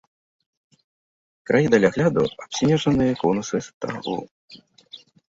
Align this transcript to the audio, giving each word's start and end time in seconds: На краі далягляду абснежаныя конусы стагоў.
На 0.75 0.79
краі 1.49 1.67
далягляду 1.73 2.21
абснежаныя 2.45 3.13
конусы 3.23 3.57
стагоў. 3.67 4.17